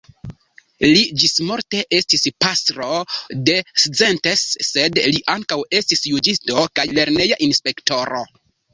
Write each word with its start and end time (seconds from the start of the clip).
Li 0.85 1.01
ĝismorte 1.23 1.81
estis 1.97 2.25
pastro 2.45 2.89
de 3.51 3.57
Szentes, 3.85 4.49
sed 4.71 5.01
li 5.07 5.25
ankaŭ 5.37 5.63
estis 5.83 6.05
juĝisto, 6.15 6.69
kaj 6.81 6.91
lerneja 7.01 7.43
inspektoro. 7.53 8.29